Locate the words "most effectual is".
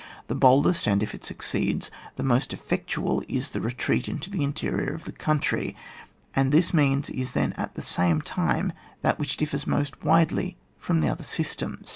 2.23-3.51